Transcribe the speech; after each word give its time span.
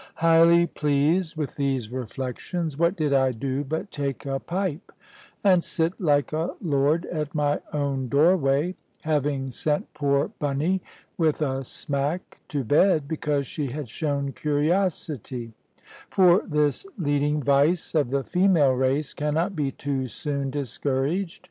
Highly 0.15 0.65
pleased 0.65 1.35
with 1.35 1.57
these 1.57 1.91
reflections, 1.91 2.75
what 2.75 2.95
did 2.97 3.13
I 3.13 3.31
do 3.33 3.63
but 3.63 3.91
take 3.91 4.25
a 4.25 4.39
pipe, 4.39 4.91
and 5.43 5.63
sit 5.63 6.01
like 6.01 6.33
a 6.33 6.55
lord 6.59 7.05
at 7.05 7.35
my 7.35 7.59
own 7.71 8.07
doorway, 8.09 8.73
having 9.01 9.51
sent 9.51 9.93
poor 9.93 10.29
Bunny 10.39 10.81
with 11.19 11.39
a 11.43 11.63
smack 11.63 12.39
to 12.47 12.63
bed, 12.63 13.07
because 13.07 13.45
she 13.45 13.67
had 13.67 13.87
shown 13.89 14.31
curiosity: 14.31 15.53
for 16.09 16.41
this 16.47 16.87
leading 16.97 17.39
vice 17.39 17.93
of 17.93 18.09
the 18.09 18.23
female 18.23 18.71
race 18.73 19.13
cannot 19.13 19.55
be 19.55 19.69
too 19.69 20.07
soon 20.07 20.49
discouraged. 20.49 21.39